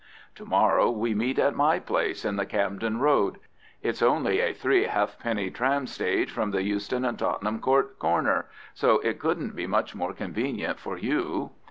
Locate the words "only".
4.01-4.39